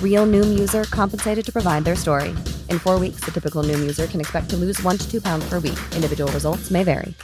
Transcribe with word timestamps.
Real 0.00 0.24
Noom 0.24 0.56
user 0.56 0.84
compensated 0.84 1.44
to 1.44 1.52
provide 1.52 1.84
their 1.84 1.96
story. 1.96 2.32
In 2.70 2.78
four 2.78 3.00
weeks, 3.00 3.24
the 3.24 3.32
typical 3.32 3.64
Noom 3.64 3.80
user 3.82 4.06
can 4.06 4.20
expect 4.20 4.48
to 4.50 4.56
lose 4.56 4.80
one 4.84 4.96
to 4.96 5.10
two 5.10 5.20
pounds 5.20 5.44
per 5.50 5.58
week. 5.58 5.78
Individual 5.96 6.30
results 6.32 6.70
may 6.70 6.84
vary. 6.84 7.14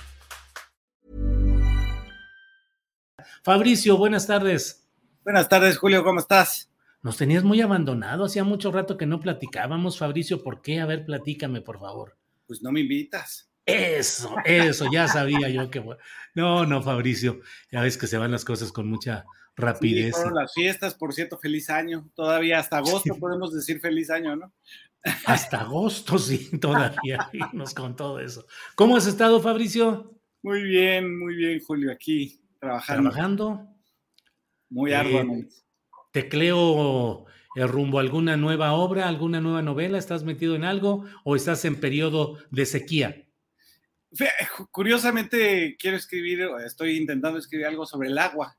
Fabricio, 3.43 3.97
buenas 3.97 4.27
tardes. 4.27 4.87
Buenas 5.25 5.49
tardes, 5.49 5.79
Julio, 5.79 6.05
¿cómo 6.05 6.21
estás? 6.21 6.71
Nos 7.03 7.17
tenías 7.17 7.43
muy 7.43 7.63
abandonado, 7.63 8.25
hacía 8.25 8.45
mucho 8.45 8.71
rato 8.71 8.99
que 8.99 9.07
no 9.07 9.21
platicábamos, 9.21 9.99
Fabricio, 9.99 10.43
¿por 10.43 10.61
qué? 10.61 10.81
A 10.81 10.87
ver, 10.87 11.07
platícame, 11.07 11.63
por 11.63 11.79
favor. 11.79 12.19
Pues 12.47 12.63
no 12.63 12.71
me 12.71 12.81
invitas. 12.81 13.50
Eso, 13.67 14.35
eso, 14.45 14.87
ya 14.93 15.07
sabía 15.07 15.49
yo 15.49 15.71
que... 15.71 15.83
No, 16.35 16.67
no, 16.67 16.83
Fabricio, 16.83 17.41
ya 17.71 17.83
ves 17.83 17.97
que 17.97 18.07
se 18.07 18.19
van 18.19 18.33
las 18.33 18.45
cosas 18.45 18.73
con 18.73 18.89
mucha 18.89 19.25
rapidez. 19.57 20.17
Sí, 20.17 20.29
las 20.35 20.53
fiestas, 20.55 20.95
por 20.95 21.13
cierto, 21.13 21.39
feliz 21.39 21.71
año. 21.71 22.09
Todavía 22.15 22.59
hasta 22.59 22.79
agosto 22.79 23.15
podemos 23.17 23.55
decir 23.55 23.81
feliz 23.81 24.11
año, 24.11 24.37
¿no? 24.37 24.53
Hasta 25.27 25.61
agosto, 25.61 26.19
sí, 26.19 26.59
todavía 26.59 27.31
nos 27.53 27.75
con 27.75 27.97
todo 27.97 28.21
eso. 28.21 28.47
¿Cómo 28.75 28.97
has 28.97 29.07
estado, 29.07 29.41
Fabricio? 29.41 30.15
Muy 30.43 30.63
bien, 30.63 31.19
muy 31.19 31.37
bien, 31.37 31.61
Julio, 31.61 31.93
aquí 31.93 32.41
trabajando. 32.59 33.11
¿Trabajando? 33.11 33.69
Muy 34.69 34.93
arduamente. 34.93 35.55
Eh, 35.55 35.61
¿Tecleo 36.13 37.27
el 37.55 37.69
rumbo 37.69 37.99
a 37.99 38.03
alguna 38.03 38.37
nueva 38.37 38.73
obra, 38.73 39.09
alguna 39.09 39.41
nueva 39.41 39.63
novela? 39.63 39.99
¿Estás 39.99 40.23
metido 40.25 40.55
en 40.55 40.65
algo 40.65 41.05
o 41.25 41.37
estás 41.37 41.65
en 41.65 41.81
periodo 41.81 42.39
de 42.51 42.67
sequía? 42.67 43.27
Curiosamente, 44.71 45.77
quiero 45.79 45.97
escribir, 45.97 46.49
estoy 46.65 46.97
intentando 46.97 47.39
escribir 47.39 47.67
algo 47.67 47.87
sobre 47.87 48.09
el 48.09 48.19
agua. 48.19 48.57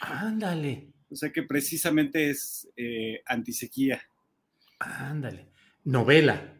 Ándale. 0.00 0.90
O 1.10 1.16
sea 1.16 1.30
que 1.30 1.44
precisamente 1.44 2.30
es 2.30 2.68
eh, 2.76 3.22
antisequía. 3.26 4.02
Ándale. 4.80 5.46
Novela. 5.84 6.56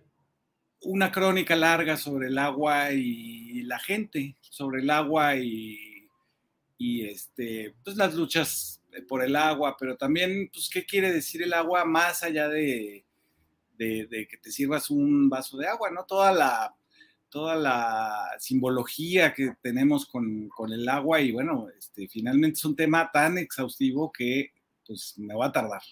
Una 0.83 1.11
crónica 1.11 1.57
larga 1.57 1.97
sobre 1.97 2.29
el 2.29 2.39
agua 2.39 2.93
y 2.93 3.63
la 3.63 3.81
gente, 3.81 4.37
sobre 4.41 4.83
el 4.83 4.91
agua 4.91 5.35
y, 5.35 6.09
y 6.79 7.07
este, 7.07 7.75
pues 7.83 7.97
las 7.97 8.15
luchas 8.15 8.81
por 9.09 9.25
el 9.25 9.35
agua, 9.35 9.77
pero 9.77 9.97
también, 9.97 10.51
pues, 10.53 10.69
¿qué 10.73 10.85
quiere 10.85 11.11
decir 11.11 11.43
el 11.43 11.53
agua 11.53 11.85
más 11.85 12.23
allá 12.23 12.49
de, 12.49 13.05
de, 13.77 14.07
de 14.07 14.29
que 14.29 14.37
te 14.37 14.53
sirvas 14.53 14.89
un 14.91 15.29
vaso 15.29 15.57
de 15.57 15.67
agua, 15.67 15.91
¿no? 15.91 16.05
Toda 16.05 16.33
la, 16.33 16.77
toda 17.35 17.57
la 17.57 18.29
simbología 18.39 19.35
que 19.35 19.55
tenemos 19.61 20.07
con, 20.07 20.49
con, 20.51 20.73
el 20.73 20.89
agua 20.89 21.21
y 21.21 21.33
bueno, 21.33 21.67
este, 21.77 22.07
finalmente 22.07 22.59
es 22.59 22.65
un 22.65 22.77
tema 22.77 23.11
tan 23.13 23.39
exhaustivo 23.39 24.13
que 24.13 24.53
pues 24.87 25.15
me 25.17 25.35
va 25.35 25.47
a 25.47 25.53
tardar. 25.53 25.83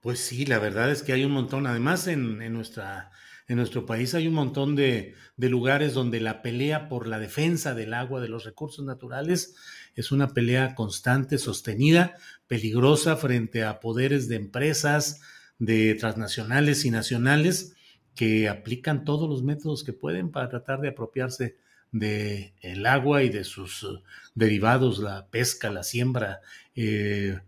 Pues 0.00 0.18
sí, 0.18 0.46
la 0.46 0.58
verdad 0.58 0.90
es 0.90 1.04
que 1.04 1.12
hay 1.12 1.24
un 1.24 1.30
montón, 1.30 1.68
además 1.68 2.08
en, 2.08 2.42
en 2.42 2.52
nuestra, 2.52 3.12
en 3.46 3.58
nuestro 3.58 3.86
país 3.86 4.12
hay 4.16 4.26
un 4.26 4.34
montón 4.34 4.74
de, 4.74 5.14
de, 5.36 5.48
lugares 5.48 5.94
donde 5.94 6.18
la 6.18 6.42
pelea 6.42 6.88
por 6.88 7.06
la 7.06 7.20
defensa 7.20 7.76
del 7.76 7.94
agua, 7.94 8.20
de 8.20 8.28
los 8.28 8.42
recursos 8.42 8.84
naturales, 8.84 9.54
es 9.94 10.10
una 10.10 10.30
pelea 10.30 10.74
constante, 10.74 11.38
sostenida, 11.38 12.16
peligrosa 12.48 13.16
frente 13.16 13.62
a 13.62 13.78
poderes 13.78 14.26
de 14.26 14.34
empresas, 14.34 15.20
de 15.60 15.94
transnacionales 15.94 16.84
y 16.84 16.90
nacionales 16.90 17.76
que 18.14 18.48
aplican 18.48 19.04
todos 19.04 19.28
los 19.28 19.42
métodos 19.42 19.84
que 19.84 19.92
pueden 19.92 20.30
para 20.30 20.48
tratar 20.48 20.80
de 20.80 20.88
apropiarse 20.88 21.56
del 21.92 22.52
el 22.62 22.86
agua 22.86 23.22
y 23.22 23.30
de 23.30 23.44
sus 23.44 23.82
uh, 23.82 24.00
derivados, 24.34 24.98
la 24.98 25.26
pesca, 25.26 25.70
la 25.70 25.82
siembra, 25.82 26.40
eh, 26.74 27.38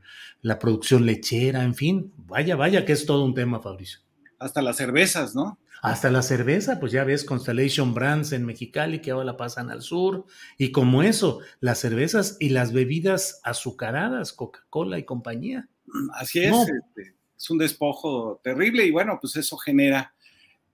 la 0.41 0.59
producción 0.59 1.07
lechera, 1.07 1.63
en 1.63 1.75
fin, 1.75 2.13
vaya, 2.17 2.57
vaya 2.57 2.85
que 2.85 2.93
es 2.93 3.07
todo 3.07 3.25
un 3.25 3.35
tema, 3.35 3.61
Fabricio. 3.61 4.01
Hasta 4.39 4.63
las 4.63 4.77
cervezas, 4.77 5.35
¿no? 5.35 5.59
Hasta 5.83 6.11
la 6.11 6.23
cerveza, 6.23 6.79
pues 6.79 6.93
ya 6.93 7.03
ves 7.03 7.25
Constellation 7.25 7.93
Brands 7.93 8.31
en 8.33 8.47
Mexicali 8.47 9.01
que 9.01 9.11
ahora 9.11 9.25
la 9.25 9.37
pasan 9.37 9.69
al 9.69 9.83
sur. 9.83 10.27
Y 10.57 10.71
como 10.71 11.03
eso, 11.03 11.41
las 11.59 11.79
cervezas 11.79 12.37
y 12.39 12.51
las 12.51 12.73
bebidas 12.73 13.41
azucaradas, 13.43 14.33
Coca-Cola 14.33 15.01
y 15.01 15.05
compañía. 15.05 15.69
Así 16.15 16.41
es, 16.41 16.53
no. 16.53 16.63
este, 16.63 17.17
es 17.37 17.51
un 17.51 17.59
despojo 17.59 18.41
terrible 18.45 18.87
y 18.87 18.93
bueno, 18.93 19.19
pues 19.21 19.35
eso 19.35 19.57
genera 19.57 20.15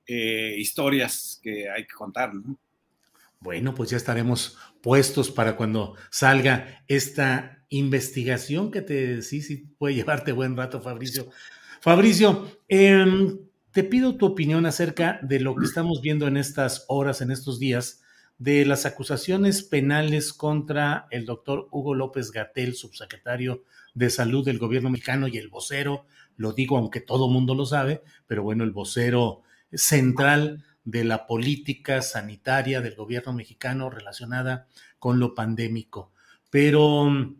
eh, 0.09 0.55
historias 0.59 1.39
que 1.43 1.69
hay 1.71 1.87
que 1.87 1.95
contar, 1.95 2.35
¿no? 2.35 2.59
Bueno, 3.41 3.75
pues 3.75 3.91
ya 3.91 3.97
estaremos 3.97 4.59
puestos 4.83 5.31
para 5.31 5.55
cuando 5.55 5.95
salga 6.11 6.83
esta 6.89 7.65
investigación 7.69 8.71
que 8.73 8.83
te 8.83 9.23
sí, 9.23 9.43
sí 9.43 9.69
puede 9.79 9.95
llevarte 9.97 10.33
buen 10.33 10.57
rato, 10.57 10.81
Fabricio. 10.81 11.29
Fabricio, 11.81 12.59
eh, 12.69 13.37
te 13.71 13.85
pido 13.85 14.17
tu 14.17 14.27
opinión 14.27 14.67
acerca 14.67 15.21
de 15.23 15.41
lo 15.41 15.55
que 15.55 15.67
estamos 15.67 16.01
viendo 16.01 16.27
en 16.27 16.37
estas 16.37 16.85
horas, 16.89 17.21
en 17.21 17.31
estos 17.31 17.61
días, 17.61 18.03
de 18.39 18.65
las 18.65 18.87
acusaciones 18.87 19.63
penales 19.63 20.33
contra 20.33 21.07
el 21.11 21.27
doctor 21.27 21.69
Hugo 21.71 21.95
López 21.95 22.31
Gatel, 22.31 22.75
subsecretario 22.75 23.65
de 23.95 24.11
Salud 24.11 24.45
del 24.45 24.59
gobierno 24.59 24.91
mexicano 24.91 25.29
y 25.29 25.39
el 25.39 25.49
vocero, 25.49 26.07
lo 26.37 26.53
digo 26.53 26.79
aunque 26.79 27.01
todo 27.01 27.29
mundo 27.29 27.55
lo 27.55 27.67
sabe, 27.67 28.03
pero 28.27 28.43
bueno, 28.43 28.65
el 28.65 28.71
vocero 28.71 29.43
central 29.73 30.65
de 30.85 31.05
la 31.05 31.27
política 31.27 32.01
sanitaria 32.01 32.81
del 32.81 32.95
gobierno 32.95 33.33
mexicano 33.33 33.91
relacionada 33.91 34.67
con 34.99 35.19
lo 35.19 35.35
pandémico. 35.35 36.13
Pero, 36.51 37.37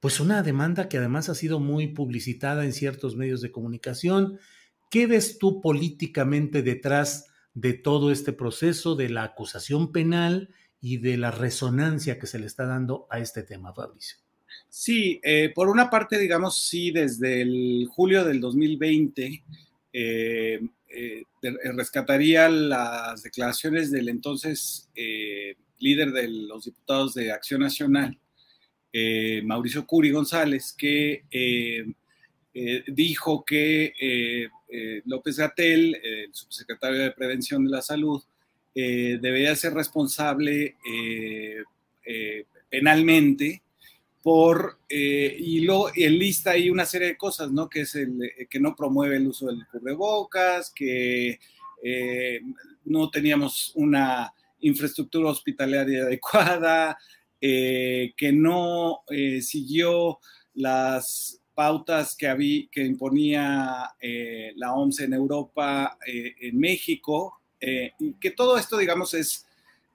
pues 0.00 0.20
una 0.20 0.42
demanda 0.42 0.88
que 0.88 0.98
además 0.98 1.28
ha 1.28 1.34
sido 1.34 1.58
muy 1.58 1.88
publicitada 1.88 2.64
en 2.64 2.72
ciertos 2.72 3.16
medios 3.16 3.40
de 3.40 3.50
comunicación. 3.50 4.38
¿Qué 4.90 5.06
ves 5.06 5.38
tú 5.38 5.60
políticamente 5.60 6.62
detrás 6.62 7.26
de 7.54 7.74
todo 7.74 8.12
este 8.12 8.32
proceso 8.32 8.94
de 8.94 9.08
la 9.08 9.24
acusación 9.24 9.90
penal 9.90 10.50
y 10.80 10.98
de 10.98 11.16
la 11.16 11.32
resonancia 11.32 12.18
que 12.20 12.28
se 12.28 12.38
le 12.38 12.46
está 12.46 12.64
dando 12.66 13.08
a 13.10 13.18
este 13.18 13.42
tema, 13.42 13.74
Fabricio? 13.74 14.18
Sí, 14.68 15.20
eh, 15.24 15.50
por 15.54 15.68
una 15.68 15.90
parte, 15.90 16.18
digamos, 16.18 16.62
sí, 16.62 16.92
desde 16.92 17.42
el 17.42 17.88
julio 17.90 18.24
del 18.24 18.40
2020, 18.40 19.42
eh, 19.92 20.60
eh, 20.90 21.24
rescataría 21.74 22.48
las 22.48 23.22
declaraciones 23.22 23.90
del 23.90 24.08
entonces 24.08 24.90
eh, 24.94 25.54
líder 25.78 26.12
de 26.12 26.28
los 26.28 26.64
diputados 26.64 27.14
de 27.14 27.30
Acción 27.30 27.60
Nacional, 27.60 28.18
eh, 28.92 29.42
Mauricio 29.44 29.86
Curi 29.86 30.10
González, 30.10 30.74
que 30.76 31.24
eh, 31.30 31.84
dijo 32.88 33.44
que 33.44 34.48
López 35.04 35.36
Gatel, 35.36 35.94
el 36.02 36.34
subsecretario 36.34 36.98
de 36.98 37.12
Prevención 37.12 37.64
de 37.64 37.70
la 37.70 37.82
Salud, 37.82 38.20
debería 38.74 39.54
ser 39.54 39.74
responsable 39.74 40.74
penalmente 42.68 43.62
por, 44.28 44.80
eh, 44.90 45.34
y, 45.38 45.60
lo, 45.60 45.88
lista 45.96 46.50
ahí 46.50 46.68
una 46.68 46.84
serie 46.84 47.08
de 47.08 47.16
cosas, 47.16 47.50
¿no? 47.50 47.66
Que 47.66 47.80
es 47.80 47.94
el 47.94 48.20
que 48.50 48.60
no 48.60 48.76
promueve 48.76 49.16
el 49.16 49.26
uso 49.26 49.46
del 49.46 49.66
cubrebocas, 49.72 50.70
que 50.70 51.40
eh, 51.82 52.40
no 52.84 53.08
teníamos 53.08 53.72
una 53.74 54.30
infraestructura 54.60 55.30
hospitalaria 55.30 56.02
adecuada, 56.02 56.98
eh, 57.40 58.12
que 58.18 58.30
no 58.30 59.00
siguió 59.40 60.18
las 60.52 61.40
pautas 61.54 62.14
que, 62.14 62.28
había, 62.28 62.64
que 62.70 62.84
imponía 62.84 63.94
la 64.56 64.74
OMS 64.74 65.00
en 65.00 65.14
Europa, 65.14 65.96
en 66.04 66.58
México, 66.58 67.40
y 67.58 68.12
que 68.20 68.32
todo 68.32 68.58
esto, 68.58 68.76
digamos, 68.76 69.14
es 69.14 69.47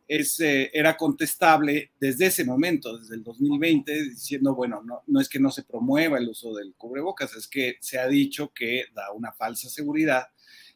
es, 0.07 0.39
eh, 0.39 0.69
era 0.73 0.97
contestable 0.97 1.91
desde 1.99 2.27
ese 2.27 2.45
momento, 2.45 2.97
desde 2.97 3.15
el 3.15 3.23
2020, 3.23 4.03
diciendo, 4.09 4.55
bueno, 4.55 4.81
no, 4.83 5.03
no 5.07 5.19
es 5.19 5.29
que 5.29 5.39
no 5.39 5.51
se 5.51 5.63
promueva 5.63 6.17
el 6.17 6.29
uso 6.29 6.53
del 6.53 6.73
cubrebocas, 6.75 7.35
es 7.35 7.47
que 7.47 7.77
se 7.79 7.99
ha 7.99 8.07
dicho 8.07 8.51
que 8.53 8.85
da 8.93 9.11
una 9.11 9.31
falsa 9.31 9.69
seguridad 9.69 10.27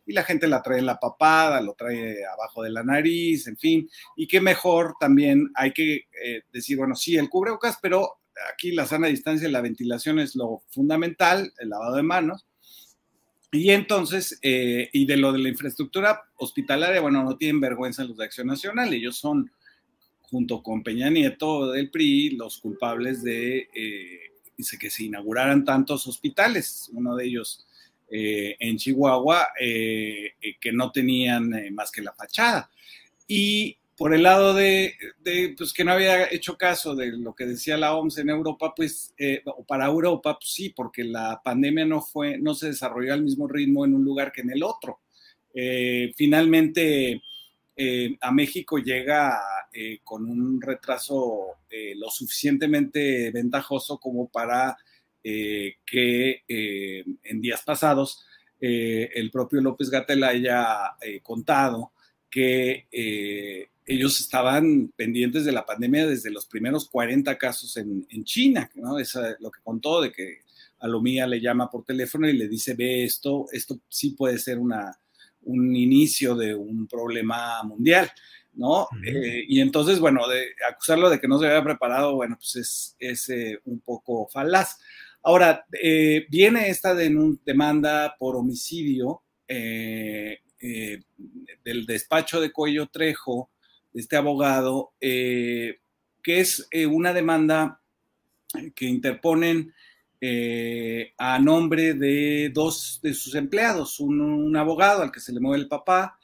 y 0.05 0.13
la 0.13 0.23
gente 0.23 0.47
la 0.47 0.61
trae 0.61 0.79
en 0.79 0.85
la 0.85 0.99
papada, 0.99 1.61
lo 1.61 1.73
trae 1.73 2.25
abajo 2.25 2.63
de 2.63 2.69
la 2.69 2.83
nariz, 2.83 3.47
en 3.47 3.57
fin, 3.57 3.89
y 4.15 4.25
que 4.25 4.39
mejor 4.39 4.95
también 4.99 5.49
hay 5.53 5.73
que 5.73 6.07
eh, 6.23 6.43
decir, 6.51 6.77
bueno, 6.77 6.95
sí, 6.95 7.17
el 7.17 7.29
cubrebocas, 7.29 7.77
pero 7.81 8.19
aquí 8.53 8.71
la 8.71 8.85
sana 8.85 9.07
distancia 9.07 9.49
y 9.49 9.51
la 9.51 9.61
ventilación 9.61 10.19
es 10.19 10.35
lo 10.35 10.63
fundamental, 10.69 11.53
el 11.57 11.69
lavado 11.69 11.97
de 11.97 12.03
manos, 12.03 12.47
y 13.51 13.69
entonces, 13.71 14.39
eh, 14.41 14.89
y 14.91 15.05
de 15.05 15.17
lo 15.17 15.31
de 15.31 15.39
la 15.39 15.49
infraestructura 15.49 16.21
hospitalaria, 16.35 16.99
bueno, 16.99 17.23
no 17.23 17.37
tienen 17.37 17.61
vergüenza 17.61 18.03
los 18.03 18.17
de 18.17 18.25
Acción 18.25 18.47
Nacional, 18.47 18.93
ellos 18.93 19.17
son, 19.17 19.51
junto 20.21 20.61
con 20.61 20.83
Peña 20.83 21.09
Nieto 21.09 21.71
del 21.71 21.89
PRI, 21.89 22.31
los 22.31 22.57
culpables 22.57 23.23
de 23.23 23.69
eh, 23.73 24.19
que 24.79 24.89
se 24.89 25.05
inauguraran 25.05 25.63
tantos 25.63 26.07
hospitales, 26.07 26.89
uno 26.93 27.15
de 27.15 27.25
ellos 27.25 27.65
eh, 28.09 28.57
en 28.59 28.77
Chihuahua, 28.77 29.47
que 29.59 30.71
no 30.73 30.91
tenían 30.91 31.73
más 31.73 31.91
que 31.91 32.01
la 32.01 32.13
fachada. 32.13 32.69
Y 33.27 33.77
por 33.97 34.13
el 34.13 34.23
lado 34.23 34.53
de, 34.53 34.93
pues, 35.57 35.73
que 35.73 35.83
no 35.83 35.91
había 35.91 36.31
hecho 36.31 36.55
caso 36.55 36.95
de 36.95 37.07
lo 37.17 37.33
que 37.33 37.47
decía 37.47 37.77
la 37.77 37.95
OMS 37.95 38.19
en 38.19 38.29
Europa, 38.29 38.73
pues, 38.75 39.11
eh, 39.17 39.41
o 39.43 39.65
para 39.65 39.87
Europa, 39.87 40.37
pues 40.37 40.51
sí, 40.51 40.69
porque 40.69 41.03
la 41.03 41.41
pandemia 41.43 41.83
no 41.83 42.01
fue, 42.01 42.37
no 42.37 42.53
se 42.53 42.67
desarrolló 42.67 43.13
al 43.13 43.23
mismo 43.23 43.47
ritmo 43.47 43.85
en 43.85 43.95
un 43.95 44.05
lugar 44.05 44.31
que 44.31 44.41
en 44.41 44.51
el 44.51 44.61
otro. 44.61 44.99
Eh, 45.51 46.13
finalmente, 46.15 47.23
eh, 47.75 48.17
a 48.21 48.31
México 48.31 48.77
llega 48.77 49.39
con 50.03 50.25
un 50.25 50.59
retraso 50.59 51.57
lo 51.69 52.09
suficientemente 52.09 53.29
ventajoso 53.29 53.99
como 53.99 54.27
para 54.27 54.75
que 55.21 56.41
en 56.47 57.41
días 57.41 57.61
pasados 57.63 58.25
el 58.59 59.29
propio 59.29 59.61
López 59.61 59.91
Gatel 59.91 60.23
haya 60.23 60.95
contado 61.21 61.91
que 62.27 62.87
ellos 63.87 64.19
estaban 64.19 64.91
pendientes 64.97 65.45
de 65.45 65.53
la 65.53 65.65
pandemia 65.65 66.05
desde 66.05 66.29
los 66.29 66.45
primeros 66.45 66.89
40 66.89 67.37
casos 67.37 67.77
en, 67.77 68.05
China, 68.25 68.69
¿no? 68.75 68.99
Es 68.99 69.17
lo 69.39 69.49
que 69.49 69.61
contó 69.63 70.01
de 70.01 70.11
que 70.11 70.39
a 70.79 70.87
Lomía 70.87 71.25
le 71.25 71.39
llama 71.39 71.71
por 71.71 71.85
teléfono 71.85 72.27
y 72.27 72.33
le 72.33 72.49
dice, 72.49 72.73
ve 72.73 73.05
esto, 73.05 73.45
esto 73.51 73.79
sí 73.87 74.11
puede 74.11 74.37
ser 74.39 74.59
una, 74.59 74.99
un 75.43 75.73
inicio 75.73 76.35
de 76.35 76.53
un 76.53 76.85
problema 76.85 77.63
mundial, 77.63 78.11
¿no? 78.55 78.89
Eh, 79.05 79.45
y 79.47 79.61
entonces, 79.61 80.01
bueno, 80.01 80.27
de 80.27 80.47
acusarlo 80.69 81.09
de 81.09 81.21
que 81.21 81.29
no 81.29 81.39
se 81.39 81.47
había 81.47 81.63
preparado, 81.63 82.15
bueno, 82.15 82.35
pues 82.37 82.57
es, 82.57 82.97
es 82.99 83.29
eh, 83.29 83.61
un 83.63 83.79
poco 83.79 84.27
falaz. 84.27 84.79
Ahora, 85.23 85.65
eh, 85.81 86.25
viene 86.29 86.69
esta 86.69 86.93
demanda 86.93 88.17
por 88.19 88.35
homicidio 88.35 89.21
del 89.47 90.41
despacho 91.85 92.41
de 92.41 92.51
Cuello 92.51 92.87
Trejo, 92.87 93.49
este 93.93 94.15
abogado, 94.15 94.91
eh, 95.01 95.79
que 96.23 96.39
es 96.39 96.67
eh, 96.71 96.85
una 96.85 97.13
demanda 97.13 97.81
que 98.75 98.85
interponen 98.85 99.73
eh, 100.19 101.13
a 101.17 101.39
nombre 101.39 101.93
de 101.93 102.49
dos 102.53 102.99
de 103.01 103.13
sus 103.13 103.35
empleados, 103.35 103.99
un, 103.99 104.55
abogado 104.55 105.03
al 105.03 105.11
que 105.11 105.19
se 105.19 105.33
le 105.33 105.39
mueve 105.39 105.61
el 105.61 105.67
papá 105.67 106.17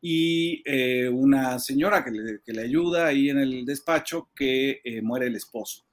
y 0.00 0.62
una 1.08 1.58
señora 1.58 2.04
que 2.04 2.52
le, 2.52 2.62
ayuda 2.62 3.06
ahí 3.06 3.30
en 3.30 3.38
el 3.38 3.64
despacho 3.64 4.28
que 4.34 4.80
muere 5.02 5.26
el 5.26 5.34
esposo. 5.34 5.86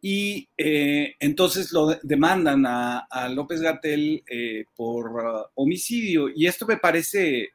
Y 0.00 0.48
entonces 0.56 1.70
lo 1.70 1.98
demandan 2.02 2.64
a, 2.66 3.28
López 3.28 3.60
Gatel 3.60 4.24
por 4.74 5.10
uh, 5.10 5.44
homicidio. 5.54 6.30
Y 6.34 6.46
esto 6.46 6.66
me 6.66 6.78
parece 6.78 7.50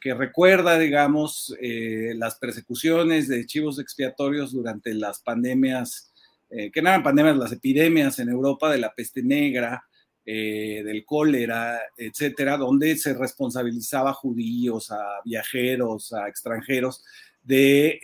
que 0.00 0.14
recuerda, 0.14 0.78
digamos, 0.78 1.54
eh, 1.60 2.12
las 2.16 2.36
persecuciones 2.36 3.28
de 3.28 3.46
chivos 3.46 3.78
expiatorios 3.78 4.52
durante 4.52 4.94
las 4.94 5.20
pandemias, 5.20 6.12
eh, 6.50 6.70
que 6.70 6.82
no 6.82 6.88
eran 6.88 7.02
pandemias, 7.02 7.36
las 7.36 7.52
epidemias 7.52 8.18
en 8.18 8.28
Europa 8.28 8.70
de 8.70 8.78
la 8.78 8.94
peste 8.94 9.22
negra, 9.22 9.84
eh, 10.24 10.82
del 10.84 11.04
cólera, 11.04 11.80
etcétera, 11.96 12.56
donde 12.56 12.96
se 12.96 13.14
responsabilizaba 13.14 14.10
a 14.10 14.14
judíos, 14.14 14.90
a 14.90 15.20
viajeros, 15.24 16.12
a 16.12 16.28
extranjeros 16.28 17.04
de 17.42 17.98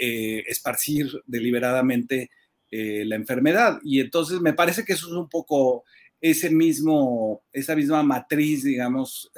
esparcir 0.49 1.09
deliberadamente 1.25 2.31
la 2.71 3.15
enfermedad. 3.15 3.79
Y 3.85 4.01
entonces 4.01 4.41
me 4.41 4.53
parece 4.53 4.85
que 4.85 4.95
eso 4.95 5.07
es 5.07 5.13
un 5.13 5.29
poco 5.29 5.85
ese 6.21 6.51
mismo, 6.51 7.45
esa 7.53 7.77
misma 7.77 8.03
matriz, 8.03 8.65
digamos, 8.65 9.31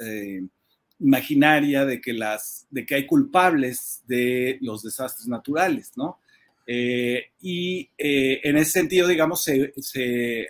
imaginaria 1.01 1.85
de 1.85 1.99
que, 1.99 2.13
las, 2.13 2.67
de 2.69 2.85
que 2.85 2.95
hay 2.95 3.05
culpables 3.05 4.03
de 4.07 4.57
los 4.61 4.83
desastres 4.83 5.27
naturales, 5.27 5.91
¿no? 5.95 6.19
Eh, 6.67 7.31
y 7.41 7.89
eh, 7.97 8.39
en 8.43 8.57
ese 8.57 8.71
sentido, 8.71 9.07
digamos, 9.07 9.43
se, 9.43 10.47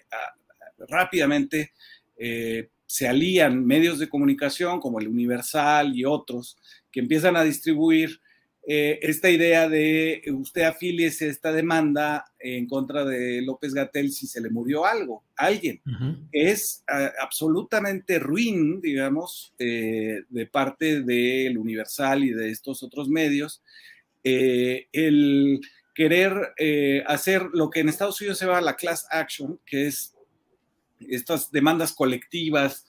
rápidamente 0.88 1.72
eh, 2.18 2.70
se 2.86 3.08
alían 3.08 3.66
medios 3.66 3.98
de 3.98 4.10
comunicación 4.10 4.80
como 4.80 5.00
el 5.00 5.08
Universal 5.08 5.96
y 5.96 6.04
otros 6.04 6.58
que 6.92 7.00
empiezan 7.00 7.38
a 7.38 7.44
distribuir 7.44 8.20
eh, 8.64 9.00
esta 9.02 9.30
idea 9.30 9.68
de 9.68 10.22
usted 10.34 10.62
afiliese 10.62 11.28
esta 11.28 11.52
demanda 11.52 12.32
en 12.40 12.68
contra 12.68 13.04
de 13.04 13.42
López 13.42 13.74
Gatel 13.74 14.12
si 14.12 14.28
se 14.28 14.40
le 14.40 14.52
murió 14.52 14.86
algo, 14.86 15.24
alguien. 15.36 15.82
Es 16.32 16.84
absolutamente 17.20 18.20
ruin, 18.20 18.80
digamos, 18.80 19.54
eh, 19.58 20.24
de 20.30 20.46
parte 20.46 21.02
del 21.02 21.58
Universal 21.58 22.24
y 22.24 22.32
de 22.32 22.52
estos 22.52 22.84
otros 22.84 23.10
medios, 23.10 23.64
eh, 24.24 24.88
el 24.92 25.60
querer 25.96 26.54
hacer 27.08 27.48
lo 27.54 27.70
que 27.70 27.80
en 27.80 27.90
Estados 27.90 28.22
Unidos 28.22 28.38
se 28.38 28.46
llama 28.46 28.62
la 28.62 28.76
class 28.76 29.08
action, 29.10 29.60
que 29.66 29.88
es 29.88 30.16
estas 31.00 31.52
demandas 31.52 31.94
colectivas 31.94 32.86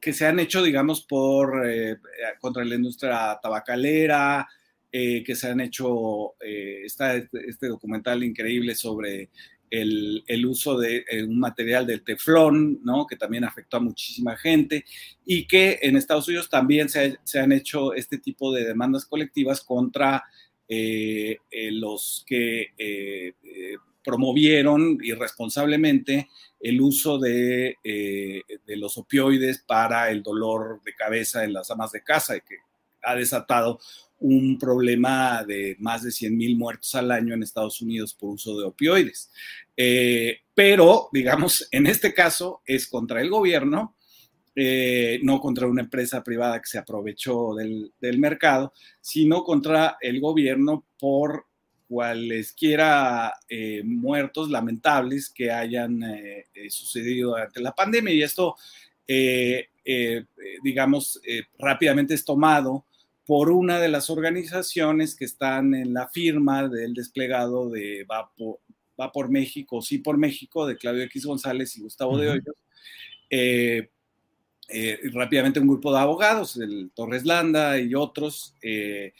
que 0.00 0.12
se 0.12 0.26
han 0.26 0.38
hecho, 0.38 0.62
digamos, 0.62 1.02
por 1.02 1.68
eh, 1.68 1.98
contra 2.40 2.64
la 2.64 2.74
industria 2.74 3.38
tabacalera, 3.42 4.48
eh, 4.90 5.22
que 5.24 5.34
se 5.34 5.48
han 5.48 5.60
hecho, 5.60 6.34
eh, 6.40 6.82
este, 6.84 7.28
este, 7.46 7.68
documental 7.68 8.22
increíble 8.24 8.74
sobre 8.74 9.30
el, 9.68 10.24
el 10.26 10.46
uso 10.46 10.78
de 10.78 11.04
un 11.26 11.38
material 11.40 11.86
del 11.86 12.04
teflón, 12.04 12.80
¿no? 12.84 13.06
que 13.06 13.16
también 13.16 13.44
afectó 13.44 13.78
a 13.78 13.80
muchísima 13.80 14.36
gente, 14.36 14.84
y 15.24 15.46
que 15.46 15.80
en 15.82 15.96
Estados 15.96 16.28
Unidos 16.28 16.48
también 16.48 16.88
se, 16.88 17.18
se 17.24 17.40
han 17.40 17.52
hecho 17.52 17.92
este 17.94 18.18
tipo 18.18 18.52
de 18.52 18.64
demandas 18.64 19.06
colectivas 19.06 19.60
contra 19.62 20.24
los 20.68 22.24
que 22.26 22.72
promovieron 24.06 24.98
irresponsablemente 25.02 26.28
el 26.60 26.80
uso 26.80 27.18
de, 27.18 27.74
eh, 27.82 28.40
de, 28.64 28.76
los 28.76 28.96
opioides 28.96 29.64
para 29.66 30.10
el 30.12 30.22
dolor 30.22 30.80
de 30.84 30.94
cabeza 30.94 31.42
en 31.42 31.52
las 31.52 31.72
amas 31.72 31.90
de 31.90 32.04
casa 32.04 32.36
y 32.36 32.40
que 32.40 32.58
ha 33.02 33.16
desatado 33.16 33.80
un 34.20 34.58
problema 34.58 35.42
de 35.44 35.76
más 35.80 36.04
de 36.04 36.12
100 36.12 36.36
mil 36.36 36.56
muertos 36.56 36.94
al 36.94 37.10
año 37.10 37.34
en 37.34 37.42
Estados 37.42 37.82
Unidos 37.82 38.14
por 38.14 38.30
uso 38.30 38.56
de 38.56 38.64
opioides. 38.64 39.30
Eh, 39.76 40.38
pero, 40.54 41.08
digamos, 41.12 41.66
en 41.72 41.86
este 41.86 42.14
caso 42.14 42.62
es 42.64 42.86
contra 42.86 43.20
el 43.20 43.28
gobierno, 43.28 43.96
eh, 44.54 45.18
no 45.24 45.40
contra 45.40 45.66
una 45.66 45.82
empresa 45.82 46.22
privada 46.22 46.60
que 46.60 46.68
se 46.68 46.78
aprovechó 46.78 47.54
del 47.54 48.18
mercado, 48.18 48.72
sino 49.00 49.42
contra 49.42 49.98
el 50.00 50.20
gobierno 50.20 50.86
por 50.98 51.46
cualesquiera 51.88 53.34
eh, 53.48 53.82
muertos 53.84 54.50
lamentables 54.50 55.30
que 55.30 55.50
hayan 55.50 56.02
eh, 56.02 56.46
eh, 56.52 56.70
sucedido 56.70 57.30
durante 57.30 57.60
la 57.60 57.74
pandemia. 57.74 58.12
Y 58.12 58.22
esto, 58.22 58.56
digamos, 60.64 61.20
rápidamente 61.58 62.14
es 62.14 62.24
tomado 62.24 62.84
por 63.24 63.50
una 63.50 63.78
de 63.80 63.88
las 63.88 64.10
organizaciones 64.10 65.14
que 65.14 65.24
están 65.24 65.74
en 65.74 65.94
la 65.94 66.08
firma 66.08 66.68
del 66.68 66.94
desplegado 66.94 67.70
de 67.70 68.04
Va 68.08 69.12
por, 69.12 69.28
México, 69.28 69.82
Sí 69.82 69.98
por 69.98 70.16
México, 70.16 70.66
de 70.66 70.76
Claudio 70.76 71.04
X 71.04 71.26
González 71.26 71.76
y 71.76 71.82
Gustavo 71.82 72.18
de 72.18 72.30
Hoyos. 72.30 72.56
rápidamente 75.12 75.60
un 75.60 75.68
grupo 75.68 75.92
de 75.92 76.00
abogados, 76.00 76.56
el 76.56 76.90
Torres 76.94 77.24
Landa 77.24 77.78
y 77.78 77.94
otros, 77.94 78.56
eh, 78.62 79.12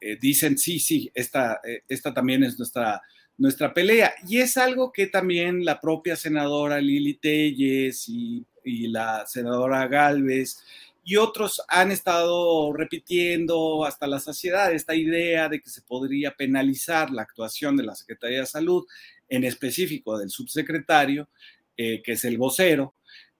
eh, 0.00 0.18
dicen, 0.20 0.58
sí, 0.58 0.78
sí, 0.78 1.10
esta, 1.14 1.60
eh, 1.64 1.82
esta 1.88 2.12
también 2.12 2.42
es 2.44 2.58
nuestra, 2.58 3.02
nuestra 3.38 3.72
pelea. 3.72 4.14
Y 4.28 4.38
es 4.38 4.56
algo 4.56 4.92
que 4.92 5.06
también 5.06 5.64
la 5.64 5.80
propia 5.80 6.16
senadora 6.16 6.80
Lili 6.80 7.14
Telles 7.14 8.08
y, 8.08 8.44
y 8.64 8.88
la 8.88 9.26
senadora 9.26 9.86
Galvez 9.86 10.58
y 11.04 11.16
otros 11.16 11.62
han 11.68 11.90
estado 11.90 12.72
repitiendo 12.72 13.84
hasta 13.84 14.06
la 14.06 14.20
saciedad 14.20 14.72
esta 14.72 14.94
idea 14.94 15.48
de 15.50 15.60
que 15.60 15.68
se 15.68 15.82
podría 15.82 16.32
penalizar 16.32 17.10
la 17.10 17.22
actuación 17.22 17.76
de 17.76 17.84
la 17.84 17.94
Secretaría 17.94 18.40
de 18.40 18.46
Salud, 18.46 18.86
en 19.28 19.44
específico 19.44 20.18
del 20.18 20.30
subsecretario, 20.30 21.28
eh, 21.76 22.02
que 22.02 22.12
es 22.12 22.24
el 22.24 22.38
vocero, 22.38 22.94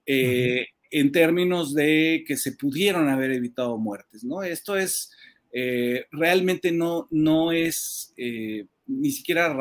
eh, 0.05 0.67
en 0.91 1.11
términos 1.11 1.73
de 1.73 2.23
que 2.27 2.37
se 2.37 2.51
pudieron 2.51 3.09
haber 3.09 3.31
evitado 3.31 3.77
muertes, 3.77 4.23
¿no? 4.23 4.43
Esto 4.43 4.77
es, 4.77 5.11
eh, 5.57 6.05
realmente 6.11 6.71
no, 6.71 7.07
no 7.09 7.53
es 7.53 8.13
ni 8.87 9.11
siquiera 9.11 9.55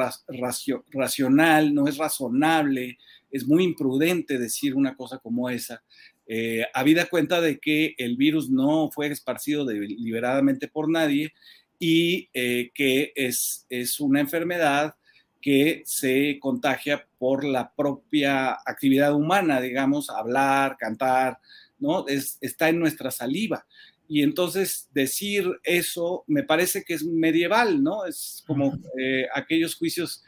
racional, 0.93 1.73
no 1.73 1.87
es 1.87 1.97
razonable, 1.97 2.99
es 3.31 3.47
muy 3.47 3.65
imprudente 3.65 4.39
decir 4.39 4.75
una 4.75 4.97
cosa 4.97 5.19
como 5.19 5.49
esa, 5.49 5.83
eh, 6.27 6.65
habida 6.73 7.07
cuenta 7.07 7.41
de 7.41 7.59
que 7.59 7.95
el 7.99 8.17
virus 8.17 8.49
no 8.49 8.91
fue 8.91 9.09
esparcido 9.09 9.65
deliberadamente 9.65 10.69
por 10.69 10.91
nadie 10.91 11.35
y 11.79 12.31
eh, 12.33 12.71
que 12.75 13.13
es, 13.15 13.67
es 13.69 14.01
una 14.01 14.21
enfermedad 14.21 14.95
que 15.43 15.83
se 15.85 16.39
contagia 16.41 17.07
por 17.19 17.45
la 17.45 17.75
propia 17.75 18.53
actividad 18.65 19.15
humana, 19.15 19.61
digamos, 19.61 20.09
hablar, 20.09 20.77
cantar, 20.79 21.39
¿no? 21.79 22.07
Es, 22.07 22.39
está 22.41 22.69
en 22.69 22.79
nuestra 22.79 23.11
saliva. 23.11 23.67
Y 24.07 24.23
entonces 24.23 24.89
decir 24.93 25.51
eso 25.63 26.25
me 26.27 26.43
parece 26.43 26.85
que 26.85 26.95
es 26.95 27.05
medieval, 27.05 27.83
¿no? 27.83 28.05
Es 28.05 28.45
como 28.47 28.79
eh, 28.99 29.27
aquellos 29.35 29.77
juicios 29.77 30.23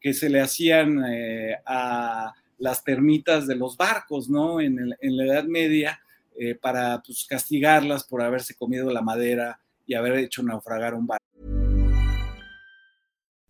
que 0.00 0.14
se 0.14 0.28
le 0.28 0.40
hacían 0.40 1.04
eh, 1.04 1.56
a 1.64 2.32
las 2.58 2.82
termitas 2.84 3.46
de 3.46 3.56
los 3.56 3.76
barcos, 3.76 4.28
¿no? 4.28 4.60
En, 4.60 4.76
la 5.00 5.24
Edad 5.24 5.44
Media, 5.44 6.00
eh, 6.38 6.54
para 6.54 7.02
pues, 7.04 7.26
castigarlas 7.28 8.04
por 8.04 8.22
haberse 8.22 8.54
comido 8.54 8.90
la 8.90 9.02
madera 9.02 9.60
y 9.86 9.94
haber 9.94 10.14
hecho 10.16 10.42
naufragar 10.42 10.94
un 10.94 11.06
barco. 11.06 11.24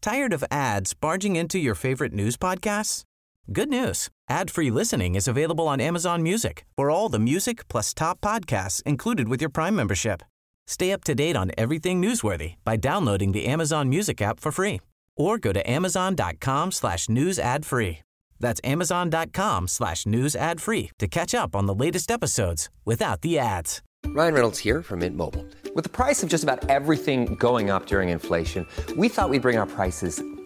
Tired 0.00 0.33
of 0.33 0.42
ads 0.50 0.95
barging 0.95 1.37
into 1.37 1.59
your 1.59 1.75
favorite 1.75 2.14
news 2.14 2.37
podcasts? 2.37 3.04
Good 3.52 3.68
news. 3.68 4.09
Ad-free 4.28 4.70
listening 4.70 5.16
is 5.16 5.26
available 5.26 5.66
on 5.66 5.80
Amazon 5.80 6.23
Music 6.23 6.64
for 6.76 6.88
all 6.88 7.09
the 7.09 7.18
music 7.18 7.66
plus 7.68 7.92
top 7.92 8.20
podcasts 8.20 8.82
included 8.85 9.28
with 9.28 9.40
your 9.40 9.50
Prime 9.50 9.75
membership. 9.75 10.23
Stay 10.68 10.92
up 10.92 11.02
to 11.04 11.16
date 11.16 11.35
on 11.37 11.50
everything 11.59 12.00
newsworthy 12.00 12.54
by 12.64 12.76
downloading 12.76 13.32
the 13.32 13.47
Amazon 13.47 13.88
Music 13.88 14.23
app 14.23 14.38
for 14.38 14.52
free 14.52 14.80
or 15.16 15.37
go 15.37 15.52
to 15.52 15.68
amazon.com 15.68 16.70
slash 16.70 17.09
news 17.09 17.40
ad 17.40 17.66
free. 17.66 17.99
That's 18.38 18.61
amazon.com 18.62 19.66
slash 19.68 20.06
news 20.06 20.37
ad 20.37 20.61
free 20.61 20.90
to 21.00 21.09
catch 21.09 21.35
up 21.35 21.56
on 21.56 21.66
the 21.66 21.75
latest 21.75 22.11
episodes 22.11 22.70
without 22.85 23.23
the 23.23 23.38
ads. 23.38 23.82
Ryan 24.06 24.35
Reynolds 24.35 24.59
here 24.61 24.82
from 24.82 25.00
Mint 25.00 25.16
Mobile. 25.16 25.44
With 25.75 25.85
the 25.85 25.90
price 25.90 26.23
of 26.23 26.28
just 26.28 26.44
about 26.44 26.68
everything 26.70 27.35
going 27.35 27.68
up 27.68 27.87
during 27.87 28.09
inflation, 28.11 28.66
we 28.97 29.09
thought 29.09 29.28
we'd 29.28 29.42
bring 29.42 29.59
our 29.59 29.66
prices 29.66 30.23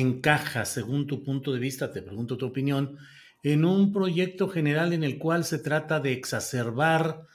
encaja, 0.00 0.64
según 0.64 1.06
tu 1.06 1.22
punto 1.22 1.52
de 1.52 1.60
vista, 1.60 1.92
te 1.92 2.02
pregunto 2.02 2.36
tu 2.36 2.46
opinión, 2.46 2.96
en 3.42 3.64
un 3.64 3.92
proyecto 3.92 4.48
general 4.48 4.92
en 4.92 5.04
el 5.04 5.18
cual 5.18 5.44
se 5.44 5.58
trata 5.58 6.00
de 6.00 6.12
exacerbar 6.12 7.26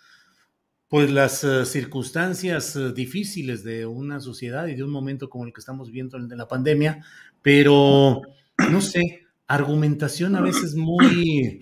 pues 0.88 1.10
las 1.10 1.44
uh, 1.44 1.66
circunstancias 1.66 2.76
uh, 2.76 2.94
difíciles 2.94 3.64
de 3.64 3.86
una 3.86 4.20
sociedad 4.20 4.68
y 4.68 4.76
de 4.76 4.84
un 4.84 4.92
momento 4.92 5.30
como 5.30 5.46
el 5.46 5.54
que 5.54 5.60
estamos 5.60 5.90
viendo, 5.92 6.20
de 6.20 6.36
la 6.36 6.48
pandemia, 6.48 7.04
pero 7.42 8.22
no 8.70 8.82
sé, 8.82 9.26
argumentación 9.48 10.36
a 10.36 10.42
veces 10.42 10.76
muy 10.76 11.62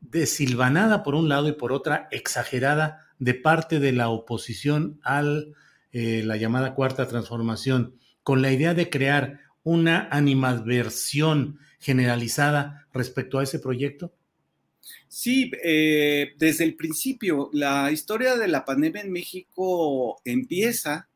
desilvanada 0.00 1.02
por 1.02 1.14
un 1.14 1.28
lado 1.28 1.48
y 1.48 1.52
por 1.52 1.72
otra 1.72 2.08
exagerada 2.10 3.06
de 3.18 3.34
parte 3.34 3.78
de 3.78 3.92
la 3.92 4.08
oposición 4.08 4.98
a 5.04 5.22
eh, 5.92 6.22
la 6.24 6.36
llamada 6.36 6.74
cuarta 6.74 7.06
transformación, 7.06 7.94
con 8.22 8.42
la 8.42 8.50
idea 8.50 8.74
de 8.74 8.90
crear 8.90 9.40
una 9.64 10.08
animadversión 10.10 11.58
generalizada 11.80 12.86
respecto 12.92 13.38
a 13.38 13.42
ese 13.42 13.58
proyecto? 13.58 14.14
Sí, 15.08 15.50
eh, 15.62 16.34
desde 16.38 16.64
el 16.64 16.74
principio, 16.74 17.50
la 17.52 17.90
historia 17.90 18.36
de 18.36 18.48
la 18.48 18.64
pandemia 18.64 19.02
en 19.02 19.12
México 19.12 20.20
empieza 20.24 21.08